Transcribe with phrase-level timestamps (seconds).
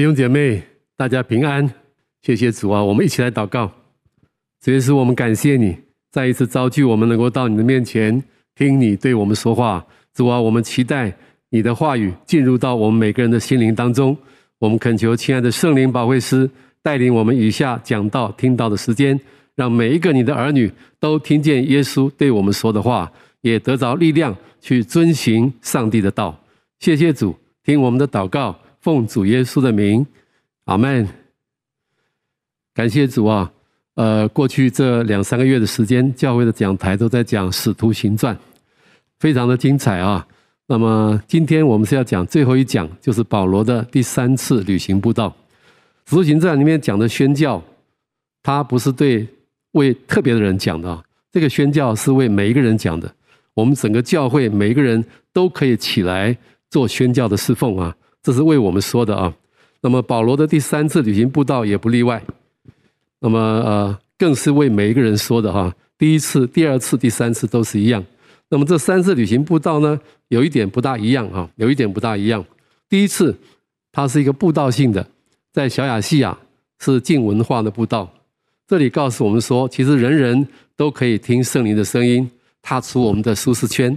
[0.00, 0.62] 弟兄姐妹，
[0.96, 1.70] 大家平安，
[2.22, 2.82] 谢谢主啊！
[2.82, 3.70] 我们一起来祷告。
[4.62, 5.76] 主耶稣，我们感谢你，
[6.10, 8.24] 再一次召聚我们能够到你的面前，
[8.54, 9.84] 听你对我们说话。
[10.14, 11.14] 主啊，我们期待
[11.50, 14.16] 你的话语进入到我们每个人的心灵当中。
[14.58, 16.48] 我们恳求亲爱的圣灵保惠师
[16.82, 19.20] 带领我们以下讲道听到的时间，
[19.54, 23.12] 让每一个你的儿女都听见耶稣对我们说的话，
[23.42, 26.42] 也得着力量去遵行上帝的道。
[26.78, 28.58] 谢谢主，听我们的祷告。
[28.80, 30.06] 奉主耶稣的名，
[30.64, 31.06] 阿门。
[32.72, 33.52] 感谢主啊！
[33.94, 38.34] 呃，过去这两三个月的时间，教会的讲台都在讲《使徒行传》，
[39.18, 40.26] 非常的精彩啊。
[40.66, 45.28] 那么今天我们是要讲最后一讲，就是保罗的第三次旅行布道。
[46.08, 47.62] 《使徒行传》里面讲的宣教，
[48.42, 49.28] 它不是对
[49.72, 53.12] 为特别的人讲的，这个宣教是为每一个人讲的。
[53.52, 55.04] 我们整个教会每一个人
[55.34, 56.34] 都可以起来
[56.70, 57.94] 做宣教的侍奉啊。
[58.22, 59.34] 这是为我们说的啊，
[59.80, 62.22] 那么保罗的第三次旅行布道也不例外，
[63.20, 65.74] 那么呃，更是为每一个人说的哈。
[65.96, 68.04] 第一次、第二次、第三次都是一样。
[68.48, 72.44] 那么这三次旅行布道呢，有一点不大一样啊，有一点不大一样。
[72.88, 73.36] 第一次，
[73.92, 75.06] 它是一个布道性的，
[75.52, 76.36] 在小亚细亚
[76.78, 78.12] 是静文化的布道。
[78.66, 80.46] 这里告诉我们说，其实人人
[80.76, 83.96] 都可以听圣灵的声音，踏出我们的舒适圈，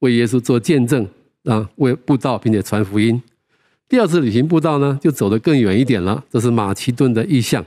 [0.00, 1.06] 为耶稣做见证
[1.44, 3.22] 啊，为布道并且传福音。
[3.92, 6.24] 第二次旅行布道呢，就走得更远一点了。
[6.30, 7.62] 这是马其顿的意向，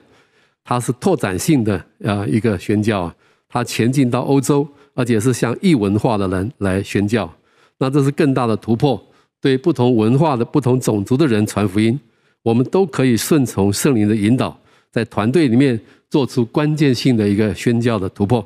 [0.63, 3.15] 它是拓展性的啊一个宣教啊，
[3.47, 7.31] 它前进到欧洲，而且是向异文化的人来宣教。
[7.77, 8.99] 那这是更大的突破，
[9.39, 11.99] 对不同文化的不同种族的人传福音，
[12.41, 14.59] 我们都可以顺从圣灵的引导，
[14.91, 18.43] 在团队里面做出关键性的一个宣教的突破。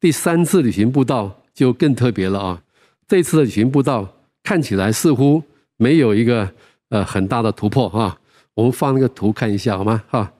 [0.00, 2.62] 第三次旅行布道就更特别了啊！
[3.06, 4.10] 这次的旅行布道
[4.42, 5.42] 看起来似乎
[5.76, 6.50] 没有一个。
[6.94, 8.16] 呃，很大的突破哈！
[8.54, 10.00] 我们放那个图看一下好吗？
[10.08, 10.32] 哈，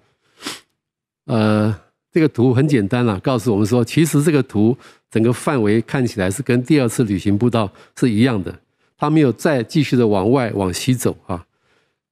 [1.24, 1.76] 呃，
[2.12, 4.78] 这个图很简单了，告诉我们说，其实这个图
[5.10, 8.56] 整个范围看起来是跟第二次旅行步道是一样的，
[8.96, 11.44] 它没有再继续的往外往西走啊。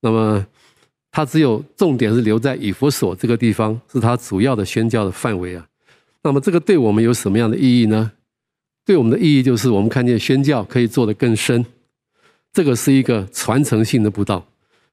[0.01, 0.45] 那么，
[1.13, 5.65] 它只有重点是留在以弗所这个地方，是它主要的宣教的范围啊。
[6.25, 8.11] 那么，这个对我们有什么样的意义呢？
[8.85, 11.65] 对我们的意义就是，我们看见宣教可以做得更深。
[12.53, 14.47] 这个是一个传承性的布道，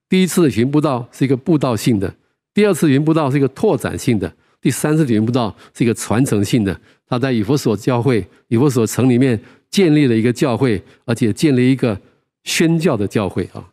[0.07, 2.15] 第一次的云布道是一个布道性的，
[2.53, 6.79] 第二次云布道是一个拓展性的，第三次旅行布道是一个传承性的。
[7.05, 9.37] 他在以弗所教会、以弗所城里面
[9.69, 11.99] 建立了一个教会，而且建立一个
[12.43, 13.67] 宣教的教会啊。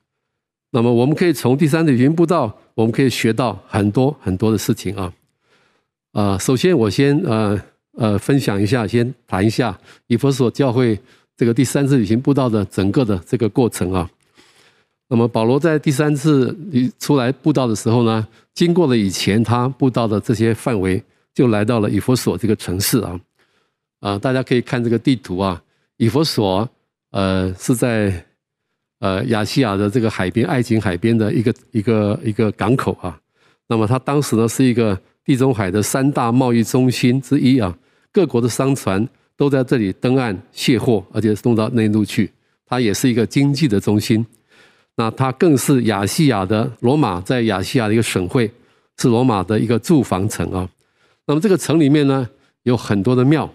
[0.73, 5.13] 那么我们可以从第三次云布道，我们可以学到很多很多的事情啊。
[6.13, 7.61] 啊，首先我先呃
[7.93, 10.99] 呃分享一下，先谈一下以弗所教会。
[11.37, 14.09] 这个第三次旅行布道的整个的这个过程啊，
[15.09, 16.57] 那么保罗在第三次
[16.99, 21.03] 出来布道的时候呢，经过了以前他布道的这些范围，
[21.35, 23.21] 就来到了以弗所这个城市啊，
[24.01, 25.63] 啊，大家可以看这个地图啊，
[25.99, 26.67] 以弗所
[27.11, 28.25] 呃是在
[29.01, 33.21] 呃亚细亚的这个海边，爱琴海边的一个一个一个港口啊，
[33.69, 37.77] 那么它当时呢是一个地中海的三大贸易中心之一啊，
[38.11, 39.07] 各国的商船。
[39.37, 42.31] 都在这里登岸卸货，而且送到内陆去。
[42.67, 44.25] 它也是一个经济的中心。
[44.97, 48.51] 那它更是亚细亚的罗马在亚细亚的一个省会，
[48.97, 50.69] 是罗马的一个住房城啊。
[51.27, 52.27] 那么这个城里面呢，
[52.63, 53.49] 有很多的庙，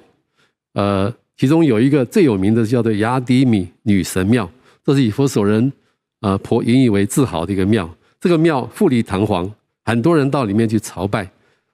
[0.73, 4.49] 呃，其中有一个最有名的叫做雅迪米女神庙，
[4.85, 5.71] 这是以弗所人
[6.19, 7.89] 呃颇引以为自豪的一个庙。
[8.19, 9.51] 这个庙富丽堂皇，
[9.83, 11.27] 很多人到里面去朝拜，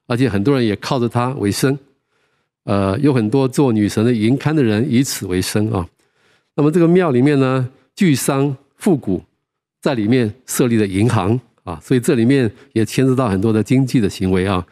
[0.07, 1.77] 而且很多人也靠着它为生。
[2.67, 5.87] 呃，有很多做女神的银刊的人以此为生啊。
[6.53, 9.23] 那么这个庙里面呢，巨商富贾
[9.81, 14.65] 在里面设立了银行啊，所以这里面也牵涉到很多的经济的行为啊。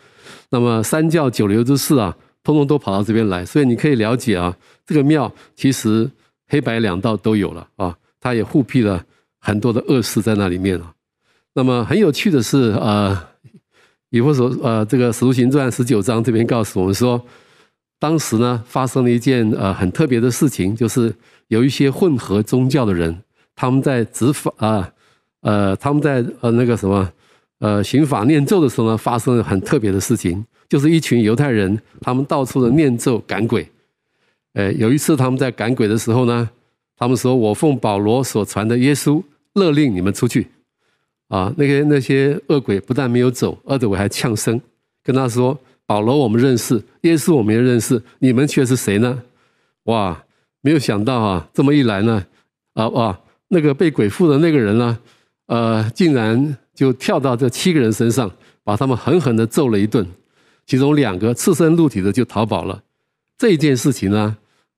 [0.50, 2.14] 那么三教九流之士啊，
[2.44, 4.54] 通通都跑到这边来，所以你可以了解啊，
[4.86, 6.12] 这个庙其实
[6.50, 7.96] 黑白两道都有了啊。
[8.20, 9.02] 他也护庇了
[9.40, 10.94] 很多的恶事在那里面啊。
[11.54, 13.18] 那么很有趣的是，呃，
[14.10, 17.26] 以弗所呃这个使徒行传十九章这边告诉我们说。
[17.98, 21.14] 当时呢，发生了一件呃很特别的事情，就是
[21.48, 23.24] 有一些混合宗教的人，
[23.56, 24.92] 他们在执法啊，
[25.42, 27.10] 呃，他们在呃那个什么，
[27.60, 33.68] 呃，行法念咒的时候呢，发生了很特别的事情，就是一群犹太人，他们到处的念咒赶鬼。
[34.54, 36.50] 呃，有一次他们在赶鬼的时候呢，
[36.98, 40.48] 他们说：“我奉保罗所传的耶稣，勒令你们出去。”
[41.30, 44.62] 啊，那个那些恶鬼不但没有走，恶鬼还呛声
[45.02, 45.58] 跟他说。
[45.86, 48.02] 保罗，我们认识；耶稣，我们也认识。
[48.20, 49.22] 你们却是谁呢？
[49.84, 50.22] 哇！
[50.62, 52.26] 没有想到啊，这么一来呢，
[52.74, 54.98] 啊哇，那个被鬼附的那个人呢，
[55.46, 58.32] 呃，竟然就跳到这七个人身上，
[58.64, 60.04] 把他们狠狠地揍了一顿。
[60.66, 62.82] 其中两个赤身露体的就逃跑了。
[63.38, 64.36] 这件事情呢，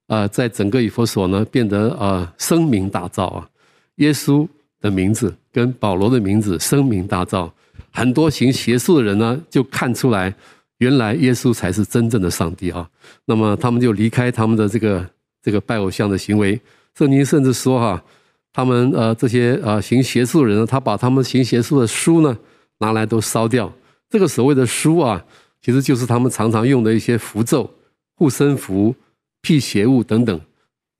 [0.07, 3.49] 呃，在整个以弗所呢，变得、呃、声名大噪啊。
[3.95, 4.45] 耶稣
[4.81, 7.49] 的名字跟保罗的名字声名大噪，
[7.93, 10.35] 很多行邪术的人呢，就看出来，
[10.79, 12.89] 原来耶稣才是真正的上帝啊。
[13.25, 15.09] 那么他们就离开他们的这个
[15.41, 16.59] 这个拜偶像的行为。
[16.95, 18.03] 圣经甚至说哈，
[18.51, 22.37] 他们呃这些呃行邪术的人呢，他把他们行邪术的书呢
[22.79, 23.71] 拿来都烧掉。
[24.09, 25.23] 这个所谓的书啊，
[25.61, 27.69] 其实就是他们常常用的一些符咒、
[28.15, 28.95] 护身符、
[29.41, 30.41] 辟邪物等等。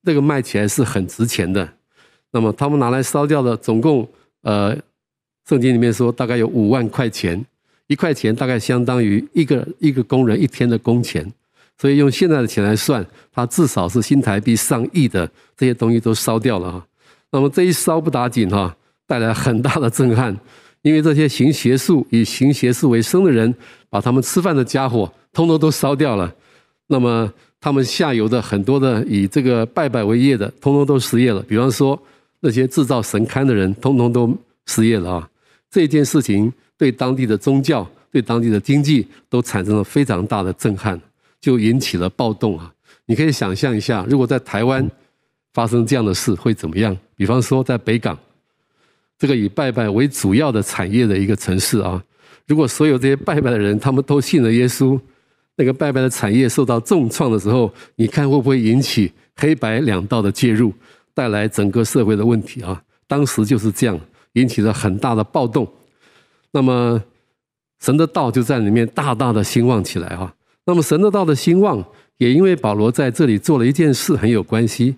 [0.03, 1.67] 这个卖起来是很值钱的。
[2.31, 4.07] 那么他们拿来烧掉的，总共
[4.43, 4.77] 呃，
[5.49, 7.43] 圣经里面说大概有五万块钱，
[7.87, 11.25] 一块钱大概相当于一个一个工人一天的工钱。
[11.79, 16.83] 所以用现在的钱来算，它至少是新台币上亿的这些东西都烧掉了哈。
[17.31, 18.75] 那么这一烧不打紧哈，
[19.05, 20.35] 带来很大的震撼，
[20.81, 23.53] 因为这些行邪术、以行邪术为生的人，
[23.91, 26.33] 把他们吃饭的家伙通通都烧掉了。
[26.87, 27.31] 那么
[27.61, 31.41] 他们下游的很多的以这个拜拜为业的，通通都失业了。
[31.43, 32.01] 比方说
[32.39, 34.35] 那些制造神龛的人，通通都
[34.65, 35.29] 失业了啊。
[35.69, 40.99] 这件事情对当地的宗教、对当地的经济都产生了非常大的震撼。
[41.39, 42.73] 就引起了暴动啊！
[43.05, 44.85] 你可以想象一下，如果在台湾
[45.53, 46.97] 发生这样的事会怎么样？
[47.15, 48.17] 比方说在北港，
[49.19, 52.03] 这个以拜拜为主要的产业的一个城市啊，
[52.47, 54.99] 如果所有这些拜拜的人他们都信了耶稣，
[55.55, 60.73] 那个拜拜的产业受到重创的时候，你看会不会引起黑白两道的介入，
[61.13, 62.81] 带来整个社会的问题啊？
[63.05, 63.97] 当时就是这样，
[64.37, 65.67] 引起了很大的暴动。
[66.51, 67.03] 那么
[67.79, 70.33] 神的道就在里面大大的兴旺起来啊！
[70.65, 71.83] 那么神的道的兴旺，
[72.17, 74.95] 也因为保罗在这里做了一件事很有关系。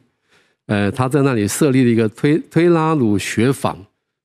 [0.68, 3.77] 呃，他在那里设立了一个推推拉鲁学坊，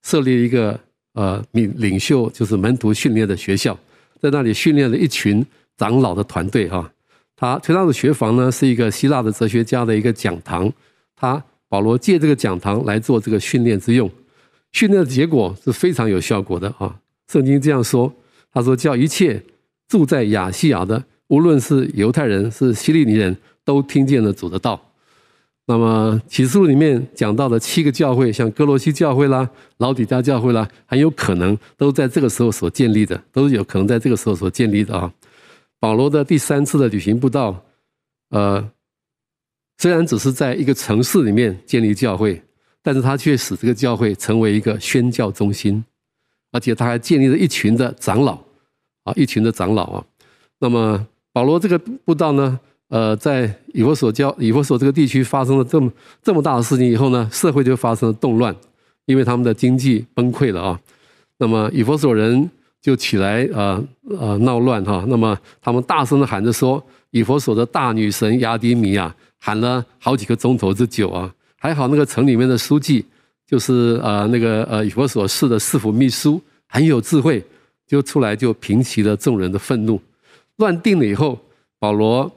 [0.02, 0.78] 设立一个
[1.14, 3.76] 呃领领袖就是门徒训练的学校，
[4.20, 5.44] 在那里训练了一群
[5.76, 6.88] 长老的团队哈。
[7.34, 10.70] 他推拉鲁学坊呢是一个希腊的哲学家的一个讲堂，
[11.16, 14.08] 他保罗借这个讲堂来做这个训练之用，
[14.74, 16.94] 训练的结果是非常有效果的啊。
[17.28, 18.12] 圣经这样说，
[18.52, 19.42] 他说叫一切
[19.88, 21.02] 住在亚细亚的。
[21.28, 23.34] 无论是犹太人是希利尼人，
[23.64, 24.78] 都听见了主的道。
[25.66, 29.48] 那么启示录里面讲到的七个教会，像哥罗西教会啦、
[29.78, 35.10] 老底嘉教会啦，很有可能都在这个时候所建立的，都有可能在这个时候所建立的啊。
[35.80, 37.64] 保罗的第三次的旅行布道，
[38.28, 38.70] 呃，
[39.78, 42.42] 虽然只是在一个城市里面建立教会，
[42.84, 45.82] 但是他却使这个教会成为一个宣教中心，
[46.52, 48.38] 而且他还建立了一群的长老
[49.02, 50.04] 啊，一群的长老啊。
[50.60, 51.04] 那么。
[51.34, 52.60] 保罗这个布道呢，
[52.90, 55.92] 呃，在以弗所教以弗所这个地区发生了这么
[56.22, 58.54] 这么大的事情以后呢，社会就发生了动乱，
[59.06, 60.80] 因为他们的经济崩溃了啊。
[61.38, 62.48] 那么以弗所人
[62.80, 63.82] 就起来啊
[64.16, 65.04] 啊闹乱哈。
[65.08, 71.34] 那么他们大声的喊着说：“以弗所的大女神亚底米亚！”喊了好几个钟头之久啊。
[71.64, 73.02] 还好那个城里面的书记
[73.46, 77.42] 就是呃那个呃以弗所市的市府秘书很有智慧，
[77.86, 79.98] 就出来就平息了众人的愤怒。
[80.56, 81.40] 乱定了以后，
[81.78, 82.30] 保罗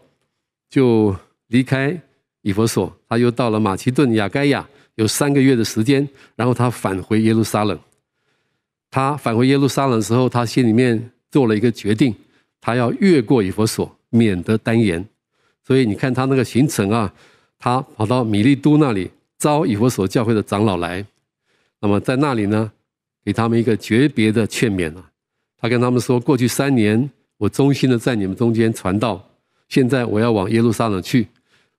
[0.69, 1.13] 就
[1.47, 2.01] 离开
[2.41, 4.65] 以弗所，他又到了马其顿亚该亚，
[4.95, 6.07] 有三个月的时间，
[6.37, 7.77] 然后他返回耶路撒冷。
[8.89, 12.15] 他返回耶路撒冷的时候，他心里面做了一个决定，
[12.61, 15.05] 他要越过以弗所，免得耽延。
[15.65, 17.13] 所以你看他那个行程啊，
[17.59, 21.05] 他跑到米利都那里招以弗所教会的长老来，
[21.79, 22.71] 那么在那里呢，
[23.23, 25.11] 给他们一个诀别的劝勉啊，
[25.57, 27.09] 他跟他们说，过去三年。
[27.39, 29.23] 我忠心的在你们中间传道，
[29.69, 31.27] 现在我要往耶路撒冷去。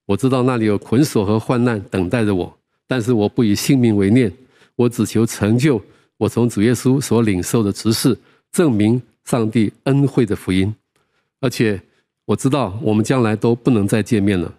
[0.05, 4.31] 我知道那里有捆锁和患难等待着我，但是我不以性命为念，
[4.77, 5.81] 我只求成就
[6.15, 8.17] 我从主耶稣所领受的职事，
[8.53, 10.73] 证明上帝恩惠的福音。
[11.41, 11.77] 而且
[12.23, 14.55] 我知道我们将来都不能再见面了。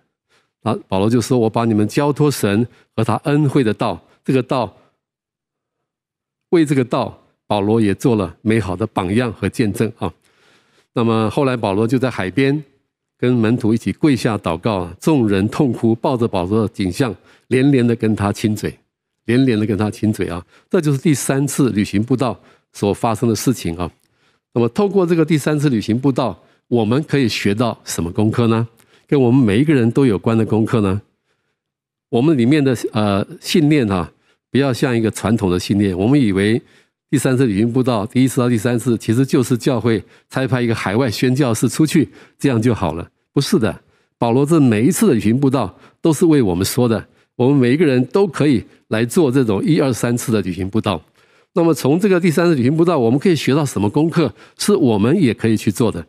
[0.63, 4.77] 啊，保罗就说：“我把你们交托神和他恩惠的道，这个道，
[6.51, 10.13] 为这个道，保罗也做了美好的榜样和见证啊。”
[10.93, 12.63] 那么后来，保罗就在海边
[13.17, 17.15] 跟门徒一起跪下祷告，众人痛哭，抱着保罗的景象，
[17.47, 18.77] 连连的跟他亲嘴，
[19.27, 20.45] 连连的跟他亲嘴啊！
[20.69, 22.39] 这就是第三次旅行步道
[22.73, 23.91] 所发生的事情啊。
[24.53, 26.37] 那么透过这个第三次旅行步道，
[26.67, 28.69] 我们可以学到什么功课呢？
[29.11, 31.03] 跟我们每一个人都有关的功课呢？
[32.11, 34.13] 我们里面的呃信念啊，
[34.53, 36.63] 不要像一个传统的信念，我们以为。
[37.11, 43.11] 第三次旅行布道，第一次到第三次，其实就是教会差派一个海外宣教士出去，这样就好了。
[43.33, 43.81] 不是的，
[44.17, 51.03] 保罗这每一次的旅行布道都是为我们说的，我们每一个人都可以来做这种一二三次的旅行布道。
[51.55, 54.33] 那么从这个第三次旅行布道，我们可以学到什么功课？
[54.57, 56.07] 是我们也可以去做的。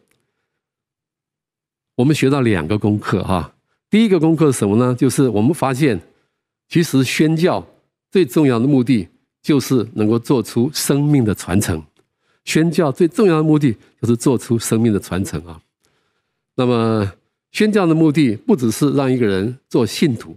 [2.02, 3.54] 我们学到两个功课哈。
[3.88, 4.96] 第一个功课是什么呢？
[4.96, 6.02] 就是我们发现，
[6.68, 7.64] 其实宣教
[8.10, 9.08] 最重要的目的
[9.44, 11.80] 就是能够做出生命的传承。
[12.44, 15.62] 宣教最重要的目的就是做出生命的传承啊。
[16.56, 17.14] 那么
[17.52, 20.36] 宣教的目的不只是让一个人做信徒，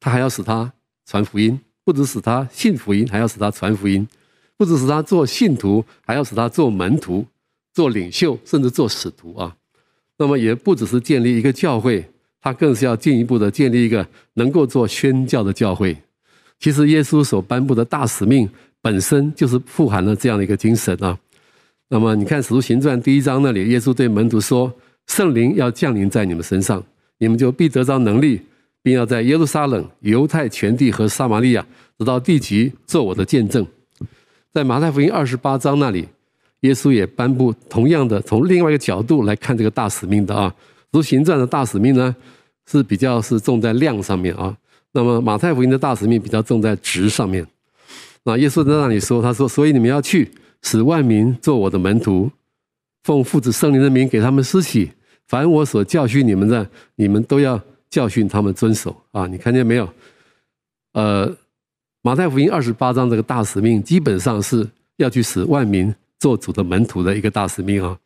[0.00, 0.72] 他还要使他
[1.04, 1.54] 传福音；
[1.84, 4.06] 不只使他信福音，还要使他传福音；
[4.56, 7.26] 不只使他做信徒，还要使他做门徒、
[7.74, 9.54] 做领袖，甚至做使徒啊。
[10.18, 12.04] 那么也不只是建立一个教会，
[12.42, 15.96] 他更是要进一步的建立一个能够做宣教的教会。
[16.58, 18.48] 其实耶稣所颁布的大使命。
[18.80, 21.18] 本身就是富含了这样的一个精神啊。
[21.88, 24.72] 那么你看《使徒行传》第一章那里，耶稣对门徒说
[25.08, 26.82] ：“圣灵要降临在你们身上，
[27.18, 28.40] 你们就必得着能力，
[28.80, 31.66] 并要在耶路撒冷、犹太全地和撒玛利亚，
[31.98, 33.66] 直到地极，做我的见证。”
[34.54, 36.06] 在马太福音二十八章那里，
[36.60, 40.52] 耶稣也颁布同样的，从另外一个角度来看这个大使命的啊。
[40.90, 42.14] 《如行传》的大使命呢，
[42.66, 44.56] 是比较是重在量上面啊。
[44.92, 47.46] 那么马太福音的大使命比较重在值上面。
[48.24, 50.30] 那耶稣在那里说：“他说，所以你们要去，
[50.62, 52.30] 使万民做我的门徒，
[53.04, 54.90] 奉父子圣灵的名给他们施洗，
[55.26, 59.88] 凡我所教训你们的，你们都要教训他们遵守。”啊，你看见没有？
[60.92, 61.30] 呃，
[62.02, 67.98] 马太福音二十八章这个大使命，基本上是要去使万民做主的门徒的一个大使命啊。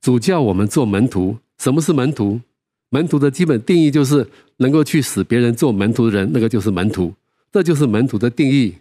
[0.00, 2.40] 主叫我们做门徒，什么是门徒？
[2.88, 4.26] 门徒的基本定义就是
[4.56, 7.12] 能够去使别人做门徒的人，那个就是门徒，
[7.52, 8.74] 这就是门徒的定义。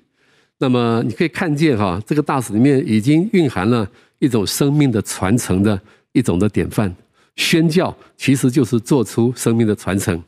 [0.58, 5.80] 那么你可以看见哈，这个大使里面已经蕴含了一种生命的传承的
[6.12, 6.94] 一种的典范。
[7.36, 10.22] 宣教其实就是做出生命的传承。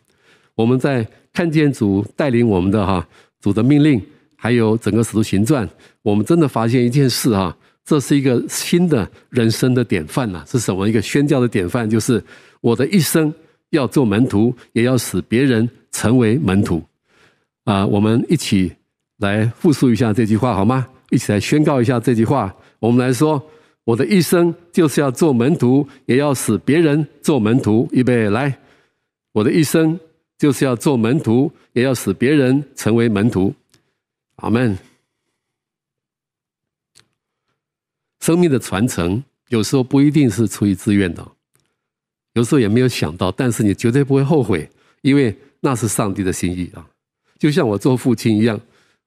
[0.56, 3.06] 我们在看见主带领我们的哈，
[3.42, 4.02] 主的命令，
[4.36, 5.68] 还有整个使徒行传，
[6.02, 10.44] 我们真的发现一件事哈，这是一个新的人生的典范呐。
[10.48, 10.88] 是什么？
[10.88, 12.24] 一个宣教的典范，就是
[12.62, 13.34] 我的一生
[13.72, 16.84] 要做门徒，也要使别人成为门徒。
[17.64, 18.72] 啊，我们一起。
[19.22, 20.88] 来复述一下这句话好吗？
[21.12, 22.52] 一起来宣告一下这句话。
[22.80, 23.40] 我们来说，
[23.84, 27.88] 我的一生就是要做门徒，也要使别人做门徒。
[27.92, 28.58] 预备来，
[29.32, 30.00] 我的一生
[30.40, 33.54] 就是要做门徒，也要使别人成为门徒。
[34.38, 34.76] 阿门。
[38.22, 41.28] 生命的传承有时候不一定是出于自愿的，
[42.34, 44.70] 有时候也没有想到，但是你绝对不会后悔，
[45.02, 46.88] 因为那是上帝的心意啊。
[47.38, 48.58] 就像我做父亲一样。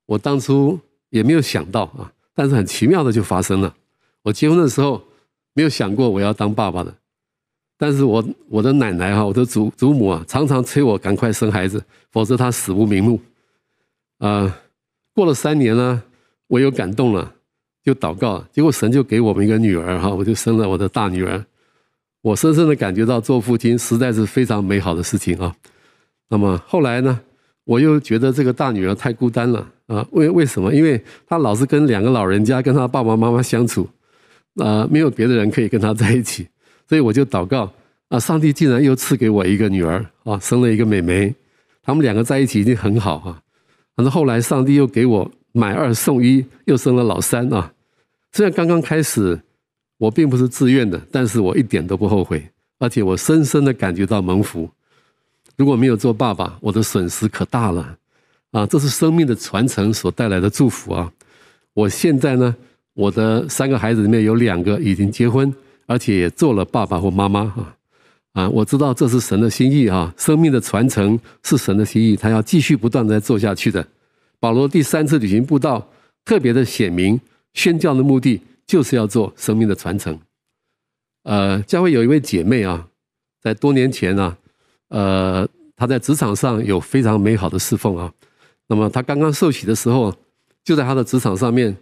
[0.07, 0.79] 我当初
[1.09, 3.75] 也没有想到啊，但是很奇妙的就发生了。
[4.21, 5.03] 我结婚的时候
[5.55, 6.95] 没有想过我要当爸爸的，
[7.79, 13.19] 但是我我的奶奶哈，我的祖祖母啊，常常催我赶快生孩子，否则她死不瞑目。
[14.19, 14.61] 啊，
[15.15, 16.03] 过了三年呢，
[16.49, 17.35] 我有感动了，
[17.85, 21.45] 就祷告，结果神就给我们一个女儿哈，我就生了我的大女儿。
[22.23, 25.55] 我深深的感觉到做父亲实在是非常美好的事情啊。
[26.31, 27.21] 那么后来呢，
[27.65, 29.69] 我又觉得这个大女儿太孤单了。
[29.87, 30.73] 啊，为为什么？
[30.73, 33.87] 因为她老是跟两个老人家，跟她爸爸妈妈相处，
[34.57, 36.49] 啊，没有别的人可以跟她在一起，
[36.89, 37.71] 所以我就祷告，
[38.09, 41.35] 啊，上帝竟然又赐给我一个女儿，啊，生了一个妹妹，
[41.83, 43.43] 他们两个在一起已经很好啊，
[43.95, 47.73] 反正后来上帝又给我买二送一，又生了老三啊。
[48.33, 49.41] 虽然刚刚开始
[49.99, 52.45] 我并不是自愿的，但是我一点都不后悔，
[52.81, 54.69] 而且我深深的感觉到蒙福。
[55.57, 57.97] 如果没有做爸爸，我的损失可大了。
[58.51, 61.13] 啊，这是生命的传承所带来的祝福啊！
[61.73, 62.55] 我现在呢，
[62.95, 65.53] 我的三个孩子里面有两个已经结婚，
[65.87, 67.77] 而且也做了爸爸或妈妈啊！
[68.33, 70.13] 啊，我知道这是神的心意啊！
[70.17, 73.85] 生命的传承是神的心意，他要继续不断的做下去的。
[74.45, 75.91] 保罗第三次旅行布道，
[76.23, 77.19] 特别的显明
[77.55, 80.21] 宣教的目的就是要做生命的传承。
[81.23, 82.87] 呃，教会有一位姐妹啊，
[83.41, 84.37] 在多年前啊，
[84.89, 88.13] 呃，她在职场上有非常美好的侍奉啊。
[88.67, 90.15] 那么她刚刚受洗的时候，
[90.63, 91.75] 就在她的职场上面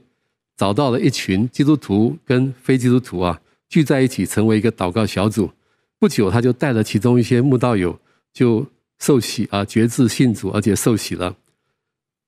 [0.57, 5.51] 找到了一群基督徒跟非基督徒啊聚在一起，成为一个祷告小组。
[5.99, 7.99] 不久，他就带了其中一些慕道友
[8.33, 8.65] 就
[9.01, 11.35] 受洗啊，决志信主，而且受洗了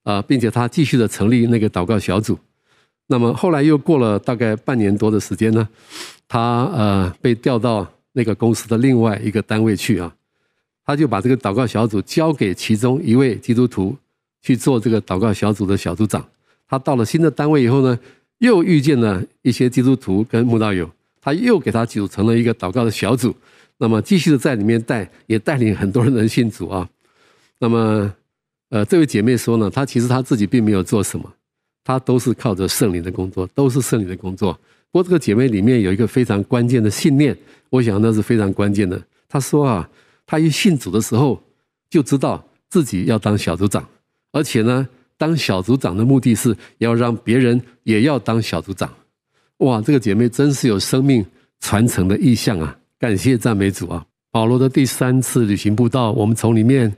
[0.05, 2.39] 啊，并且他继续的成立那个祷告小组。
[3.09, 5.69] 那么后来又过了大概半年多的时间呢，
[6.29, 10.15] 他呃被调到那个公司的另外一个单位去啊，
[10.87, 13.97] 他就把这个祷告小组交给其中一位基督徒。
[14.47, 16.23] 去做这个祷告小组的小组长，
[16.69, 17.99] 他到了新的单位以后呢，
[18.41, 20.87] 又遇见了一些基督徒跟慕道友，
[21.19, 23.35] 他又给他组成了一个祷告的小组，
[23.79, 26.87] 那么继续的在里面带，也带领很多人信主啊。
[27.59, 28.15] 那么，
[28.75, 31.33] 呃，这位姐妹说呢，她其实她自己并没有做什么，
[31.85, 34.53] 她都是靠着圣灵的工作，都是圣灵的工作。
[34.91, 37.37] 不过这个姐妹里面有一个非常关键的信念，
[37.71, 39.01] 我想那是非常关键的。
[39.29, 39.89] 她说啊，
[40.27, 41.41] 她一信主的时候
[41.89, 43.89] 就知道自己要当小组长，
[44.33, 48.93] 而且呢，当小组长的目的是要让别人也要当小组长。
[49.59, 51.25] 哇，这个姐妹真是有生命
[51.61, 52.77] 传承的意向啊！
[52.99, 54.05] 感谢赞美主啊！
[54.33, 56.93] 保罗的第三次旅行布道，我们从里面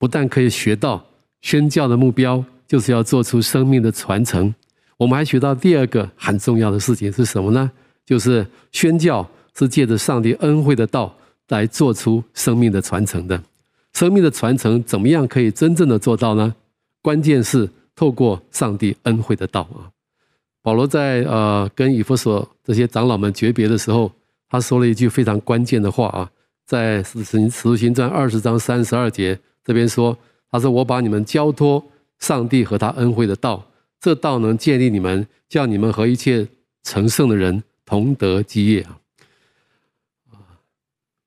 [0.00, 1.06] 不但可以学到
[1.40, 2.44] 宣教的目标。
[2.70, 4.54] 就是要做出生命的传承。
[4.96, 7.68] 我们还学到第二个很重要的事情是什么呢？
[8.06, 9.28] 就是宣教
[9.58, 11.12] 是借着上帝恩惠的道
[11.48, 13.42] 来做出生命的传承的。
[13.92, 16.54] 生命的传承怎么样可以真正的做到呢？
[17.02, 19.90] 关键是透过上帝恩惠的道啊。
[20.62, 24.12] 保罗在呃跟以弗所这些长老们诀别的时候，
[24.48, 26.30] 他说了一句非常关键的话啊，
[26.64, 30.16] 在使使徒行传二十章三十二节这边说，
[30.50, 31.84] 他说：“我把你们交托。”
[32.20, 33.66] 上帝和他恩惠的道，
[33.98, 36.46] 这道能建立你们，叫你们和一切
[36.82, 39.00] 成圣的人同得基业啊！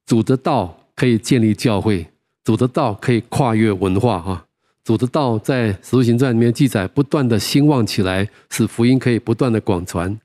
[0.06, 2.06] 主的道可以建立教会，
[2.44, 4.46] 主的道可以跨越文化啊！
[4.84, 10.20] 主的道在使徒行传里面记载，不断的兴旺起来，使福音可以不断的广传。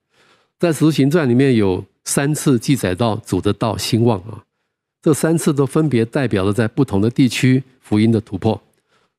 [0.59, 4.45] 在使徒行传里面有三次记载到主的道兴旺啊，
[5.09, 8.55] 这三次都分别代表了在不同的地区福音的突破。《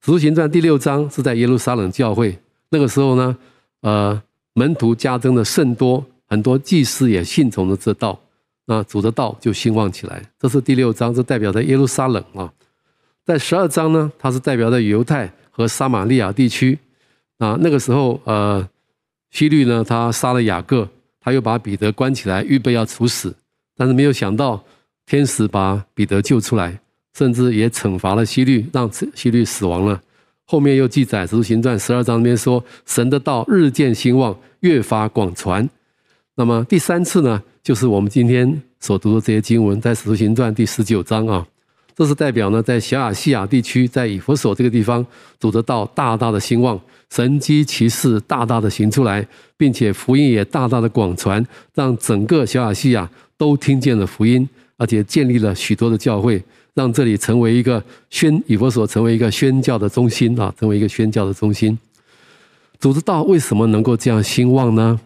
[0.05, 2.38] 使徒行传》第六章是在耶路撒冷教会，
[2.69, 3.36] 那个时候呢，
[3.81, 4.22] 呃，
[4.53, 8.19] 门徒加增的甚多，很多祭司也信从了这道，
[8.65, 10.24] 那主的道就兴旺起来。
[10.38, 12.53] 这是第六章，是代表在耶路撒冷啊。
[13.25, 16.77] 在十二章呢，它是代表在犹太和撒玛利亚地区
[17.39, 17.58] 啊。
[17.60, 18.69] 那个时候，呃，
[19.31, 20.88] 希律呢，他杀了雅各，
[21.19, 23.36] 他又把彼得关起来，预备要处死，
[23.75, 24.63] 但是没有想到，
[25.09, 26.79] 天使把彼得救出来。
[27.17, 29.99] 甚至也惩罚了希律，让希律死亡了。
[30.45, 35.67] 后面又记载《使徒行传》十二章里面说，神的道日渐兴旺，越发广传。
[36.35, 41.45] 那么第三次呢，就是我们今天所读的这些经文，在《使徒行传》第十九章啊，
[41.93, 45.05] 这是代表呢，在小亚细亚地区，在以弗所这个地方，
[45.39, 46.79] 主的道大大的兴旺，
[47.10, 54.47] 神迹奇事大大的行出来，并且福音也大大的广传，让整个小亚细亚都听见了福音，
[54.79, 56.43] 而且建立了许多的教会。
[56.75, 61.77] 让这里成为一个宣以佛所成为一个宣教的中心啊，成为一个宣教的中心。
[62.79, 64.97] 主的道为什么能够这样兴旺呢？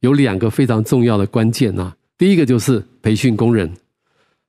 [0.00, 1.94] 有两个非常重要的关键啊。
[2.16, 3.70] 第一个就是培训工人。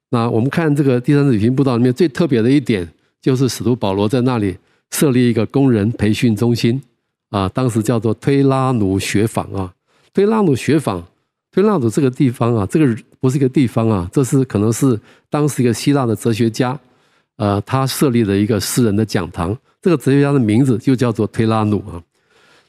[0.09, 2.87] 那我们看这个第三次旅行布道里面最特别的一点，
[3.19, 4.55] 就是使徒保罗在那里
[4.91, 6.81] 设立一个工人培训中心
[7.31, 9.73] 啊，当时叫做推拉努学坊啊，
[10.13, 11.03] 推拉努学坊。
[11.55, 16.77] 推拉努这个地方啊，这个不是一个地方啊，这是可能是当时一个希腊的哲学家，
[17.37, 19.57] 呃，他设立的一个私人的讲堂。
[19.81, 22.03] 这个哲学家的名字就叫做推拉努啊。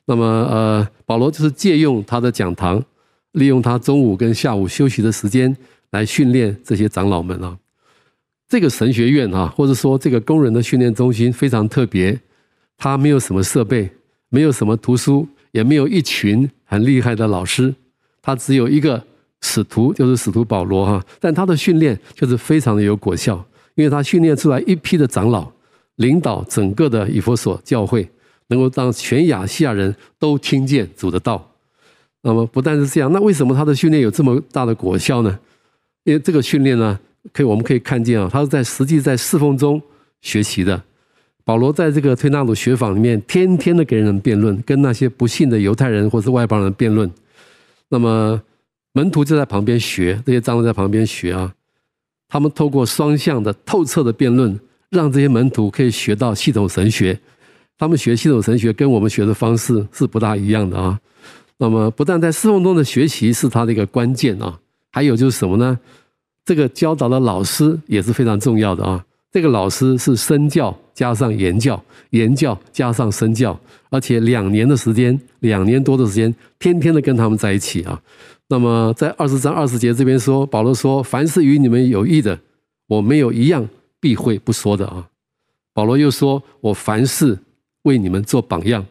[0.05, 2.81] 那么，呃，保罗就是借用他的讲堂，
[3.33, 5.57] 利用他中午跟下午休息的时间
[5.91, 7.59] 来训练这些长老们啊。
[8.49, 12.17] 这个神学院啊，或者说这个工人的训练中心非常特别，
[12.79, 13.91] 他没有什么设备，
[14.29, 17.75] 没有什么图书，也没有一群很厉害的老师。
[18.27, 19.01] 他只有一个
[19.41, 23.37] 使徒，就是使徒保罗哈，但他的训练就是非常的有果效，
[23.77, 25.49] 因为他训练出来一批的长老，
[25.95, 28.09] 领导整个的以弗所教会，
[28.49, 31.53] 能够让全亚细亚人都听见主的道。
[32.23, 35.39] 那么不但是这样，那为什么他的训练有这么大的果效呢？
[36.03, 36.99] 因为这个训练呢，
[37.33, 39.81] 可以我们可以看见啊，他是在实际在侍奉中
[40.21, 40.83] 学习的。
[41.45, 47.09] 保罗在这个推拿鲁学坊里面，天天的给人辩论，跟那些不信的犹太人或是外邦人辩论。
[47.89, 48.43] 那么
[48.93, 51.55] 门徒就在旁边学，这些长老在旁边学啊。
[52.29, 54.59] 他们透过双向的透彻的辩论，
[54.91, 57.19] 让这些门徒可以学到系统神学。
[57.79, 61.01] 他们学系统神学跟我们学的方式是不大一样的啊。
[61.59, 64.59] 那么不但在侍奉中的学习是他的一个关键啊，
[64.91, 65.79] 还有就是什么呢？
[66.45, 69.05] 这个教导的老师也是非常重要的啊。
[69.33, 73.59] 这个老师是身教加上言教，言教加上身教，
[73.91, 78.01] 而且两年的时间，两年多的时间，天天的跟他们在一起啊。
[78.49, 82.39] 那么在二十章二十节这边说，保罗说：“凡是与你们有益的，
[82.87, 83.69] 我没有一样
[84.01, 85.07] 避讳不说的啊。”
[85.75, 87.37] 保罗又说：“我凡事
[87.83, 88.87] 为你们做榜样，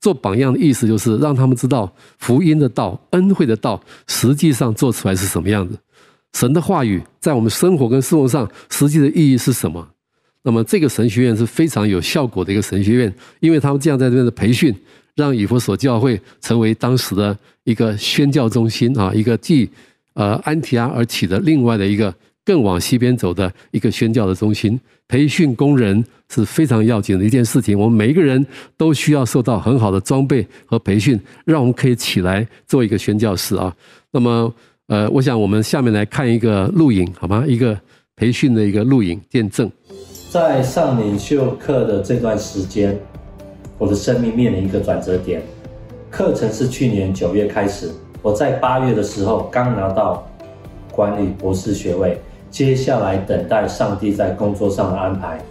[0.00, 5.78] 做榜样的意思就是让他们知道福音的道、恩惠的道，实际上做出来是什么样子。”
[6.34, 9.88] 神的话语在我们生活跟生活上实际的意义是什么？
[10.42, 14.74] 那么这个神学院是非常有效果的一个神学院，因为他们这样在这边的培训，
[15.14, 19.70] 让以弗所教会成为当时的一个宣教中心啊，一个继
[20.12, 24.78] 呃安提阿而起的另外的一个更往西边走的一个宣教的中心。
[25.06, 28.44] 培训工人是非常要紧的一件事情，我们每一个人
[28.76, 33.74] 都需要受到很好的装备和培训，让我们可以起来做一个宣教师啊。
[34.10, 34.52] 那么，
[34.88, 37.42] 呃，我想我们下面来看一个录影，好吗？
[37.46, 37.78] 一个
[38.16, 39.70] 培训的一个录影见证。
[40.30, 42.98] 在上领袖课的这段时间，
[43.78, 45.42] 我的生命面临一个转折点。
[46.10, 50.22] 课程是去年九月开始，我在八月的时候刚拿到
[50.92, 52.20] 管理博士学位。
[52.50, 55.42] 接下来等待上帝在工作上的安排。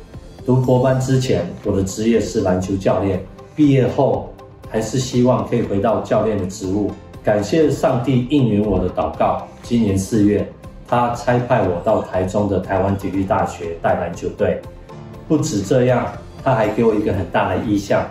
[0.46, 3.19] 读博班之前，我的职业是篮球教练。
[3.56, 4.32] 毕业后，
[4.69, 6.91] 还是希望可以回到教练的职务。
[7.23, 9.47] 感谢上帝应允我的祷告。
[9.62, 10.45] 今年四月，
[10.86, 14.59] 他差派我到台中的台湾体育大学带篮球队。
[15.25, 16.05] 不止这样，
[16.43, 18.05] 他还给我一个很大的意向，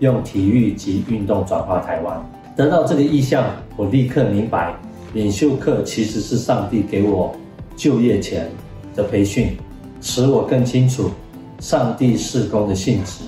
[0.00, 2.30] 用体育及运动转化台湾。
[2.54, 3.42] 得到这个意向，
[3.74, 4.74] 我立刻明白，
[5.14, 7.34] 领袖课其实是上帝给我。
[7.74, 8.50] 就业前
[8.94, 9.56] 的培训，
[10.00, 11.10] 使我更清楚
[11.60, 13.22] 上帝事工的性质。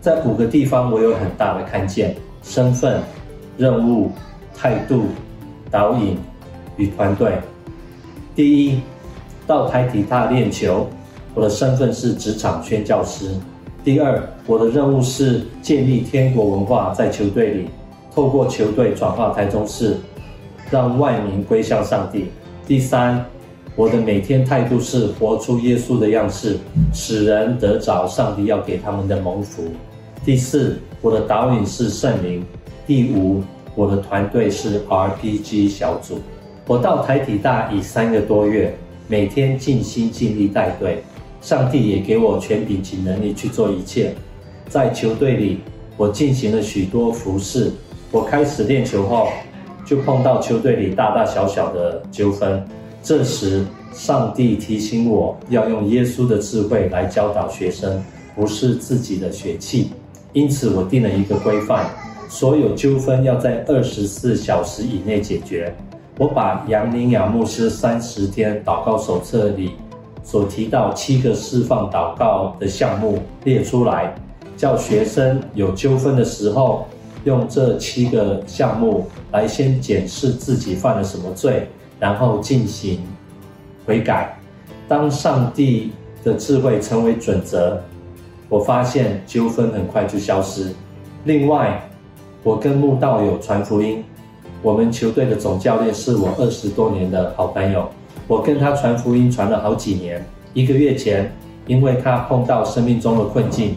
[0.00, 3.00] 在五个地方，我有很大的看见：身份、
[3.56, 4.10] 任务、
[4.56, 5.04] 态度、
[5.70, 6.16] 导引
[6.76, 7.34] 与团队。
[8.34, 8.80] 第一，
[9.46, 10.88] 到台体大练球，
[11.34, 13.38] 我的身份是职场宣教师；
[13.84, 17.68] 第二，我的任务是建立天国文化在球队里，
[18.14, 19.96] 透过球队转化台中市，
[20.70, 22.24] 让万民归向上帝；
[22.66, 23.24] 第三，
[23.74, 26.56] 我的每天态度是活出耶稣的样式，
[26.92, 29.64] 使人得着上帝要给他们的蒙福。
[30.24, 32.44] 第四，我的导引是圣灵。
[32.86, 33.42] 第五，
[33.76, 36.18] 我的团队是 RPG 小组。
[36.66, 38.74] 我到台体大已三个多月，
[39.06, 41.04] 每天尽心尽力带队，
[41.40, 44.12] 上帝也给我权柄及能力去做一切。
[44.68, 45.60] 在球队里，
[45.96, 47.70] 我进行了许多服事。
[48.10, 49.28] 我开始练球后，
[49.84, 52.66] 就碰到球队里大大小小的纠纷。
[53.02, 58.02] 这时，上帝提醒我要用耶稣的智慧来教导学生，
[58.34, 59.90] 不是自己的血气。
[60.32, 61.88] 因此，我定了一个规范：
[62.28, 65.74] 所有纠纷要在二十四小时以内解决。
[66.18, 69.72] 我把杨林雅牧师三十天祷告手册里
[70.22, 74.14] 所提到七个释放祷告的项目列出来，
[74.56, 76.86] 叫学生有纠纷的时候，
[77.24, 81.68] 用这七个项目来先检视自己犯了什么罪。
[81.98, 83.00] 然后进行
[83.86, 84.38] 悔改。
[84.86, 87.80] 当上帝的智慧成为准则，
[88.50, 90.74] 我发现纠纷很快就消失。
[91.24, 91.82] 另外，
[92.46, 94.04] 我跟慕道友传福音。
[94.62, 97.88] 我们球队的总教练是我二十多年的好朋友，
[98.28, 100.24] 我跟他传福音传了好几年。
[100.54, 101.28] 一个月前，
[101.66, 103.76] 因为他碰到生命中的困境，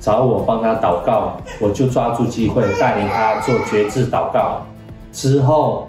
[0.00, 4.66] 找我帮他祷告，我就抓住机会带领他做决志祷告。
[5.12, 5.86] 之后，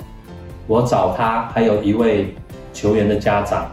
[0.67, 2.35] 我找他，还有一位
[2.71, 3.65] 球员的家长，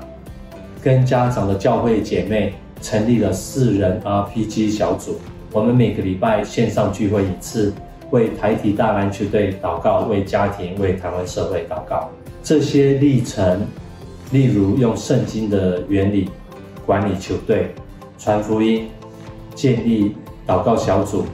[0.82, 5.16] 跟家长的教会姐妹成立了四人 RPG 小组。
[5.52, 7.70] 我们每个礼拜线上聚会一次，
[8.10, 12.08] 为台体大篮球队祷告，为家庭、为台湾社会祷告。
[12.42, 13.66] 这些历程，
[14.30, 16.30] 例如用圣经的原理
[16.84, 17.74] 管理球队、
[18.18, 18.88] 传福音、
[19.54, 20.14] 建立
[20.46, 21.24] 祷告小组，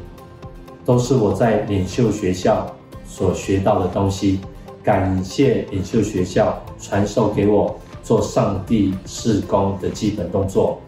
[0.85, 2.67] 都是我在领袖学校
[3.07, 4.41] 所学到的东西。
[4.83, 10.81] 感谢领袖学校传授给我做上帝事工的基本动作。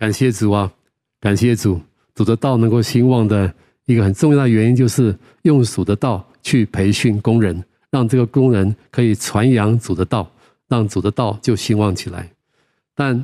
[0.00, 0.72] 感谢主啊，
[1.20, 1.78] 感谢主，
[2.14, 3.52] 主的道能够兴旺的
[3.84, 10.26] 一个很重要的原因，就是用主的道去培训工人，让这个工人可以传扬主的道，
[10.68, 12.26] 让主的道就兴旺起来。
[12.94, 13.22] 但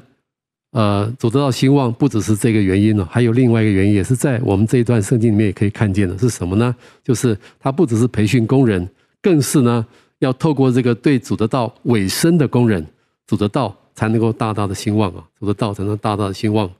[0.72, 6.76] 呃，主的道兴旺不只是这个原因了，还有另外一个原因，也是在我们这一段圣经里面也可以看见的，是什么呢？
[7.02, 8.86] 就是他不只是培训工人，
[9.22, 9.86] 更是呢
[10.18, 12.86] 要透过这个对主的道委身的工人，
[13.26, 15.24] 主的道才能够大大的兴旺啊！
[15.40, 16.70] 主的道才能大大的兴旺。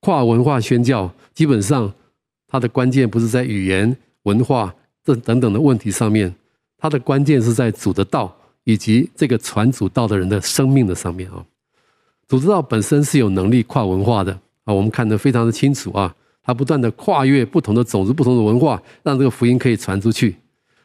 [0.00, 1.90] 跨文化宣教基本上
[2.48, 6.34] 它的关键不是在语言、文化这等等的问题上面，
[6.76, 11.42] 它的关键是在主的道以及这个传主道的人的生命的上面啊。
[12.26, 14.32] 主的道本身是有能力跨文化的
[14.64, 20.36] 啊，我们看得非常的清楚啊，它不断的跨越不同的种族、不同的文化，让这个福音可以传出去。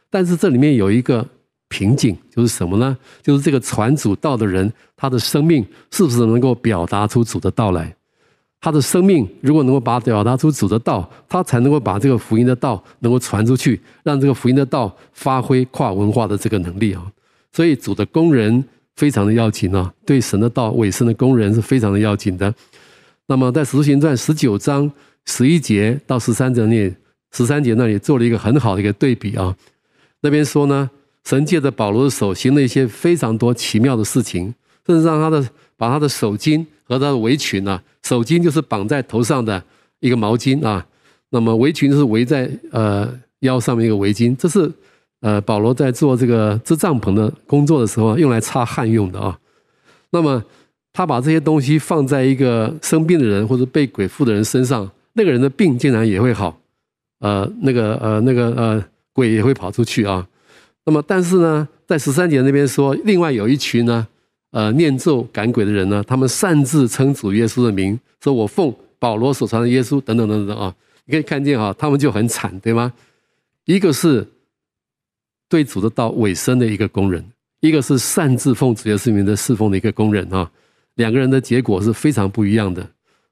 [0.09, 1.27] 但是这里面有一个
[1.73, 2.95] 瓶颈，就是什么呢？
[3.23, 7.95] 就是这个传主道的人，他的生命是不是能够表达出主的道来？
[8.61, 17.11] 他的生命如果能够把表达出主的道，他才能够把这个福音的道能够传出去，让这个福音的道发挥跨文化的这个能力啊。
[17.51, 18.63] 所以主的工人。
[18.95, 22.53] 非常的要紧啊，对神的道委身的工人是非常的要紧的。
[23.25, 24.91] 那么在《使徒行传》十九章
[25.25, 26.95] 十一节到十三节内，
[27.31, 29.57] 十三节那里做了一个很好的一个对比啊。
[30.21, 30.87] 那边说呢，
[31.23, 34.53] 神借着保罗的手行了一些非常多奇妙的事情，
[34.85, 39.63] 甚至让他的把他的手巾和他的围裙啊，手巾就是绑在头上的
[39.99, 40.85] 一个毛巾啊，
[41.29, 43.09] 那么围裙就是围在呃
[43.39, 44.69] 腰上面一个围巾，这是
[45.21, 49.39] 呃保罗在做这个织帐篷的工作的时候用来擦汗用的啊。
[50.11, 50.43] 那么
[50.91, 56.59] 他把这些东西放在一个生病的人或者被鬼附的人身上，那个人的病竟然也会好，
[57.19, 60.27] 呃，那个呃那个呃鬼也会跑出去啊。
[60.85, 64.05] 那么但是呢，在十三节那边说，另外有一群呢，
[64.51, 72.91] 呃念咒赶鬼的人呢，他们擅自称主耶稣的名，说我奉保罗所传的耶稣等等等等啊，你可以看见啊，他们就很惨，对吗？
[73.65, 74.27] 一个是
[75.47, 77.23] 对主的道委身的一个工人，
[77.61, 80.49] 一个是擅自奉主耶稣名的侍奉的一个工人啊。
[80.95, 82.85] 两个人的结果是非常不一样的。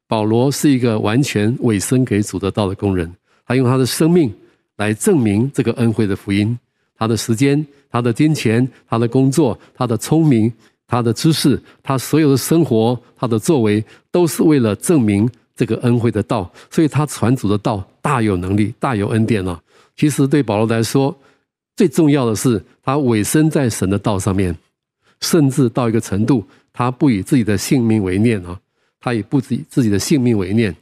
[0.07, 3.13] 保罗是一个完全委身给主的道的工人，
[3.45, 4.33] 他用他的生命
[4.77, 6.57] 来证明这个恩惠的福音。
[7.01, 10.53] 他的时间、他的金钱、他的工作、他的聪明、
[10.85, 16.47] 他的知识、他所有的生活、他的作为，都是为了证明这个恩惠的道。
[16.69, 19.59] 所以他传主的道大有能力、大有恩典啊。
[19.97, 21.17] 其实对保罗来说，
[21.75, 24.55] 最重要的是他委身在神的道上面，
[25.21, 26.45] 甚至到一个程度。
[26.71, 28.55] 他不以自己的性命为念啊，
[28.99, 30.73] 他也不以自己的性命为念。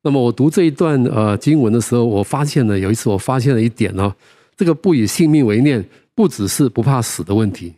[0.00, 4.14] 那么我读这一段呃经文的时候，我发现呢，有一次我发现了一点呢，
[4.56, 7.74] 这个不以性命为念，不只是不怕死的问题，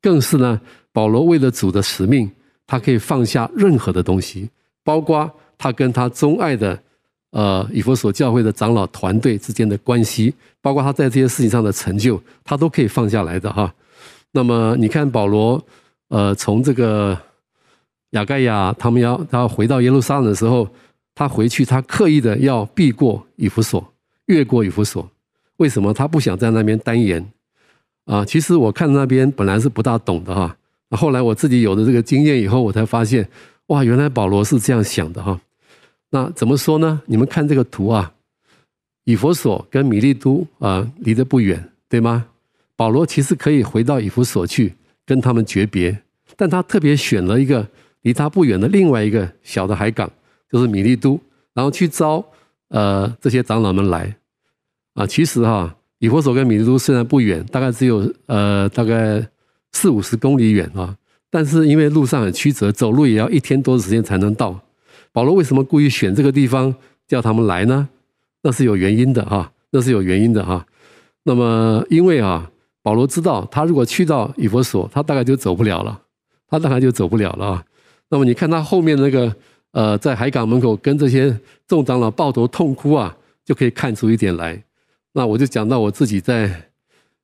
[0.00, 0.60] 更是呢，
[0.92, 2.30] 保罗为了主的使命，
[2.66, 4.48] 他可以放下任何的东西，
[4.82, 6.80] 包括他跟他钟爱的
[7.30, 13.74] 呃以弗所教会的长老团队之间的关系，包括他在这些事情上的成就，他都可以放下来的哈。
[14.32, 15.62] 那么你看保罗。
[16.08, 17.18] 呃，从这个
[18.10, 20.68] 雅盖亚他们要他回到耶路撒冷的时候，
[21.12, 23.84] 他回去，他刻意的要避过以弗所，
[24.26, 25.10] 越过以弗所。
[25.56, 27.24] 为什么他不想在那边单言？
[28.06, 30.56] 啊，其实我看那边本来是不大懂的哈。
[30.90, 33.28] 后来我自己有了这个经验以后，我才发现，
[33.66, 35.40] 哇，原来保罗是这样想的哈。
[36.10, 37.02] 那怎么说呢？
[37.06, 38.12] 你们看这个图啊，
[39.04, 42.26] 以弗所跟米利都啊离得不远，对吗？
[42.76, 44.74] 保罗其实可以回到以弗所去。
[45.06, 45.94] 跟他们诀别，
[46.34, 47.68] 但他特别选了一个
[48.00, 50.10] 离他不远的另外一个小的海港，
[50.50, 51.20] 就是米利都，
[51.52, 52.24] 然后去招
[52.68, 54.16] 呃这些长老们来
[54.94, 55.06] 啊。
[55.06, 59.24] 其实哈，以弗所跟米利都虽然不远，大概只有呃大概
[59.72, 60.96] 四五十公里远啊，
[61.30, 64.58] 但是因为路上很曲折，走路也要一天多的时间才能到。
[65.12, 66.74] 保罗为什么故意选这个地方
[67.06, 67.88] 叫他们来呢？
[68.42, 70.66] 那是有原因的哈，那是有原因的哈。
[71.24, 72.50] 那么因为啊。
[72.84, 75.98] 保罗知道，他如果去到以弗所，他大概就走不了了，
[76.50, 77.64] 他大概就走不了了啊。
[78.10, 79.34] 那么你看他后面那个，
[79.70, 81.34] 呃，在海港门口跟这些
[81.66, 84.62] 众长老抱头痛哭啊，就可以看出一点来。
[85.14, 86.70] 那我就讲到我自己在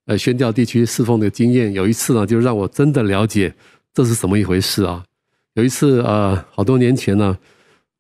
[0.06, 3.54] 呃宣教地区侍奉的经验，有一次呢，就让我真的了解
[3.92, 5.04] 这是什么一回事啊。
[5.52, 7.36] 有一次呃，好多年前呢，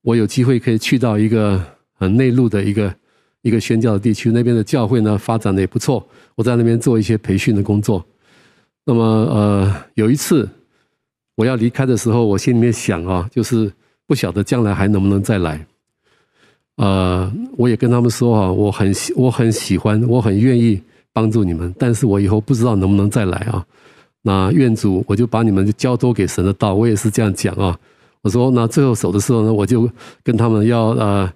[0.00, 2.94] 我有机会可以去到一个很内陆的一个。
[3.42, 6.06] 一个宣教的地区，那边的教会呢，发展的也不错。
[6.34, 8.04] 我在那边做一些培训的工作。
[8.84, 10.46] 那么呃，有一次
[11.36, 13.72] 我要离开的时候，我心里面想啊，就是
[14.06, 15.66] 不晓得将来还能不能再来。
[16.80, 20.80] 呃，我也跟他们说啊，我很喜我很喜欢，我很愿意
[21.12, 23.64] 帮助你们，但是我以后不知道能不能再来啊。
[24.22, 27.78] 那愿主，我就把你们交托给神的道，我也是这样讲啊。
[28.22, 29.88] 我说那最后走的时候呢，我就
[30.24, 31.32] 跟他们要呃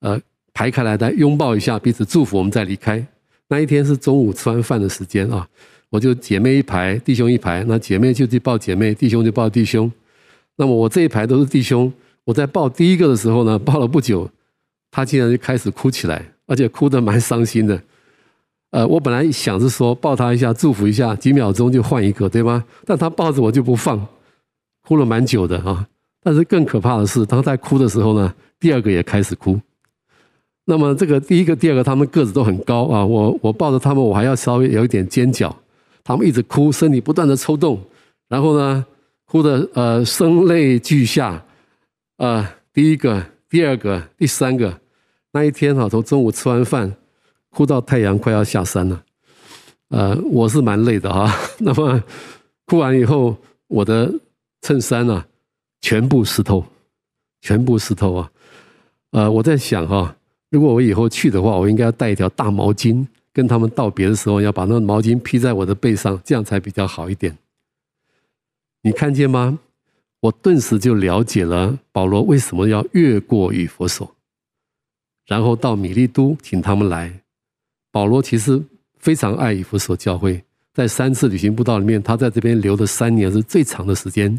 [0.00, 0.20] 呃。
[0.58, 3.06] 排开来，再拥抱一下，彼此祝福，我们再离开。
[3.48, 5.46] 那一天是中午吃完饭的时间啊，
[5.90, 7.62] 我就姐妹一排，弟兄一排。
[7.68, 9.92] 那姐妹就去抱姐妹，弟兄就抱弟兄。
[10.56, 11.92] 那么我这一排都是弟兄。
[12.24, 14.26] 我在抱第一个的时候呢，抱了不久，
[14.90, 17.80] 他竟然就开始哭起来，而且哭得蛮伤心的。
[18.70, 22.64] 呃，我本来想是说抱他一下，祝福一下，几秒钟就换一个，对吗？
[22.84, 24.06] 但他抱着我就不放，
[24.82, 25.86] 哭了蛮久的啊。
[26.22, 29.58] 但是更可怕的是，他在哭的时候呢，第二个也开始哭。
[30.64, 33.06] 那么这个第一个、第二个，他们个子都很高啊。
[33.06, 35.54] 我我抱着他们，我还要稍微有一点尖叫。
[36.02, 37.80] 他们一直哭，身体不断的抽动，
[38.28, 38.84] 然后呢，
[39.26, 41.40] 哭得呃声泪俱下。
[42.18, 43.24] 呃，第一个、
[43.56, 44.78] 第二个、第三个，
[45.32, 46.94] 那一天哈，从中午吃完饭，
[47.48, 49.02] 哭到太阳快要下山了。
[49.88, 51.34] 呃，我是蛮累的哈。
[51.60, 52.04] 那么
[52.66, 53.34] 哭完以后，
[53.68, 54.12] 我的
[54.60, 55.26] 衬衫啊，
[55.80, 56.62] 全部湿透，
[57.40, 58.30] 全部湿透啊。
[59.12, 60.14] 呃，我在想哈。
[60.50, 67.34] 如果我以后去的话，我应该要带一条大毛巾，跟他们道别的时候，要把那个毛巾披在我的背上，这样才比较好一点。
[68.82, 69.58] 你看见吗？
[70.20, 74.16] 我顿时就了解了保罗为什么要越过以弗所。
[75.26, 77.22] 然后到米利都请他们来。
[77.90, 78.62] 保罗其实
[78.98, 84.38] 非常爱以弗所教会，在三次旅行布道里面，他在这边留的三年是最长的时间。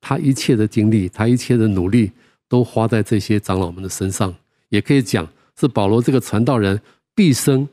[0.00, 2.10] 他一切的精力，他一切的努力，
[2.48, 4.34] 都花在这些长老们的身上。
[4.68, 6.80] 也可以讲，是保罗这个传道人
[7.14, 7.68] 毕生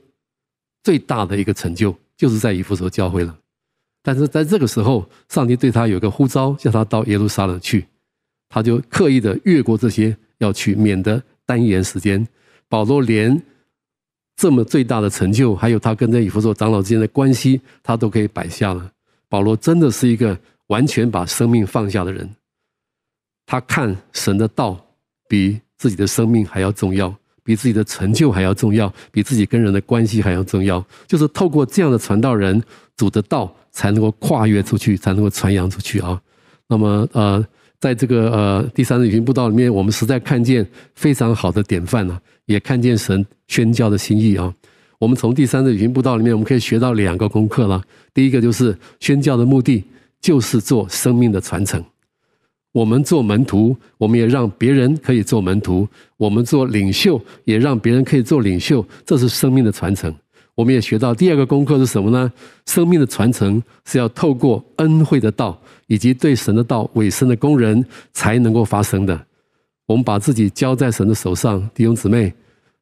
[0.84, 3.38] 最大的一个成就，就是在以弗所教会了。
[4.02, 7.86] 但是在这个时候，上帝对他有个呼召，叫他到耶路撒冷去，
[8.48, 12.26] 他就刻意的越过这些要去，免得耽延时间。
[12.68, 13.42] 保罗连
[14.36, 18.90] 这么最大的成就，还有他跟这以弗所长老之间的关系，他都可以摆下了。
[19.28, 22.30] 保罗真的是一个完全把生命放下的人，
[23.46, 24.80] 他看神的道
[25.28, 30.84] 比自己的生命还要重要，比自己的成就还要重要，比自己跟人的关系还要重要。
[31.06, 32.64] 就是透过这样的传道人，
[32.96, 36.22] 主的道才能够跨越出去，才能够传扬出去啊。
[36.68, 37.46] 那么呃，
[37.80, 44.54] 在这个呃第三次旅行步道里面，我们实在看见非常好的典范啊，也看见神宣教的心意啊。
[45.00, 47.82] 我们从第三次旅行步道里面，我们可以学到两个功课了。
[48.14, 49.84] 第一个就是宣教的目的
[50.20, 51.84] 就是做生命的传承。
[52.72, 58.86] 我们做门徒，我们也让别人可以做门徒；我们做领袖，也让别人可以做领袖。
[59.06, 60.14] 这是生命的传承。
[60.60, 62.30] 我们也学到第二个功课是什么呢？
[62.66, 69.18] 生命的传承是要透过恩惠的道以及对神的道委身的工人才能够发生的。
[69.86, 72.34] 我们把自己交在神的手上，弟兄姊妹，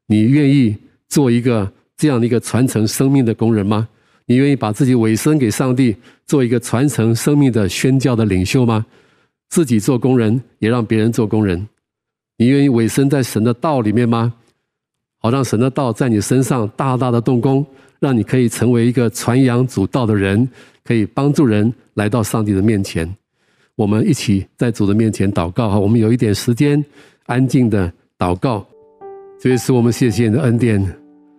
[0.08, 0.76] 你愿意
[1.08, 3.88] 做一个这样的一个传承生命的工人吗？
[4.26, 8.88] 你愿意把自己委身给上帝，做一个传承生命的宣教的领袖吗？
[9.50, 11.68] 自己做工人，也让别人做工人。
[12.40, 14.34] 你愿意委身在神的道里面吗？
[15.20, 17.66] 好让神的道在你身上大大的动工，
[18.00, 20.48] 让你可以成为一个传扬主道的人，
[20.84, 23.08] 可以帮助人来到上帝的面前。
[23.76, 26.84] 我们一起在主的面前祷告哈，我们有一点时间，
[27.26, 28.66] 安静的祷告。
[29.40, 30.84] 这也是我们谢谢你的恩典。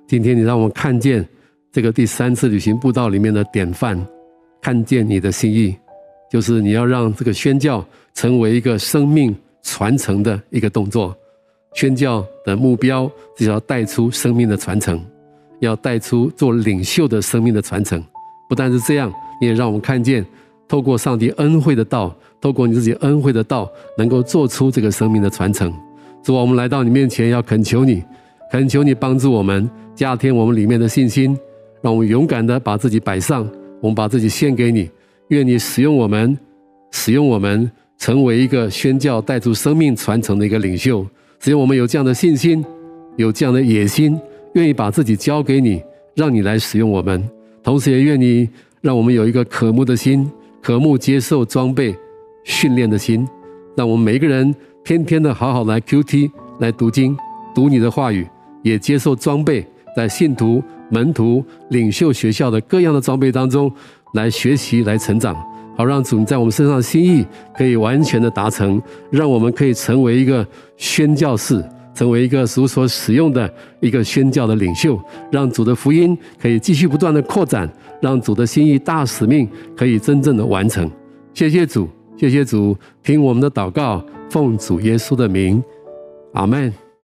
[0.06, 1.26] 今天你让我们看见
[1.72, 4.00] 这个第三次旅行布道里面的典范，
[4.60, 5.76] 看见你的心意。
[6.30, 11.16] 就是你要让这个宣教成为一个生命传承的一个动作，
[11.74, 15.00] 宣教的目标就是要带出生命的传承，
[15.60, 18.02] 要带出做领袖的生命的传承。
[18.48, 20.24] 不但是这样，你也让我们看见，
[20.66, 25.72] 透过上帝恩惠的道，透过你自己恩惠的道，能够做出这个生命的传承。
[26.22, 28.02] 主啊，我们来到你面前，要恳求你，
[28.50, 31.38] 恳求你帮助我们，加添我们里面的信心，
[31.80, 33.48] 让我们勇敢的把自己摆上，
[33.80, 34.90] 我们把自己献给你。
[35.28, 36.36] 愿你使用我们，
[36.90, 41.06] 使用我们成为一个宣教带出生命传承的一个领袖。
[41.38, 42.64] 只有我们有这样的信心，
[43.16, 44.18] 有这样的野心，
[44.54, 45.82] 愿意把自己交给你，
[46.14, 47.22] 让你来使用我们。
[47.62, 48.48] 同时，也愿你
[48.80, 51.94] 让我们有一个渴慕的心，渴慕接受装备
[52.44, 53.26] 训练的心，
[53.76, 57.16] 让我们每一个人天天的好好来 QT 来读经，
[57.54, 58.26] 读你的话语，
[58.62, 63.70] 也接受装备，在信徒、门徒、领袖学校的各样的装备当中。
[64.14, 65.36] 来学习，来成长，
[65.78, 67.24] 好让主在我们身上的心意
[67.56, 70.44] 可以完全的达成，让我们可以成为一个
[70.76, 71.64] 宣教士，
[71.94, 80.90] 成为一个主所使用的一个宣教的领袖，让主的福音可以继续不断的扩展，让主的心意大使命可以真正的完成。
[81.32, 85.62] 谢谢主，谢谢主，听我们的祷告，奉主耶稣的名，
[86.32, 86.87] 阿门。